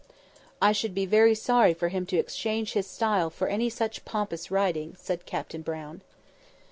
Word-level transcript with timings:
"I 0.59 0.71
should 0.71 0.95
be 0.95 1.05
very 1.05 1.35
sorry 1.35 1.75
for 1.75 1.89
him 1.89 2.07
to 2.07 2.17
exchange 2.17 2.73
his 2.73 2.87
style 2.87 3.29
for 3.29 3.47
any 3.47 3.69
such 3.69 4.03
pompous 4.03 4.49
writing," 4.49 4.95
said 4.97 5.27
Captain 5.27 5.61
Brown. 5.61 6.01